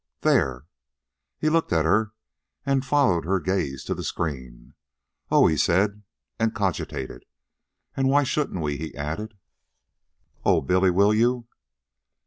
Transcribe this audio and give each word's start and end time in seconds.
"There." 0.21 0.65
He 1.37 1.47
looked 1.49 1.71
at 1.71 1.85
her, 1.85 2.13
and 2.65 2.83
followed 2.83 3.23
her 3.23 3.39
gaze 3.39 3.83
to 3.83 3.93
the 3.93 4.03
screen. 4.03 4.73
"Oh," 5.29 5.45
he 5.45 5.55
said, 5.55 6.01
and 6.39 6.55
cogitated. 6.55 7.23
"An' 7.95 8.07
why 8.07 8.23
shouldn't 8.23 8.63
we?" 8.63 8.77
he 8.77 8.95
added. 8.95 9.37
"Oh, 10.43 10.59
Billy, 10.61 10.89
will 10.89 11.13
you?" 11.13 11.45